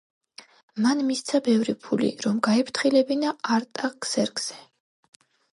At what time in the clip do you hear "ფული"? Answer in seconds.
1.83-2.09